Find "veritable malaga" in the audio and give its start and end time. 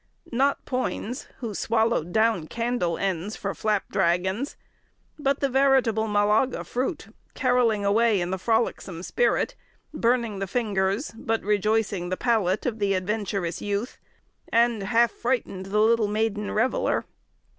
5.47-6.63